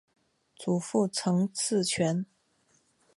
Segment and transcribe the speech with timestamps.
[0.55, 2.25] 祖父陈赐全。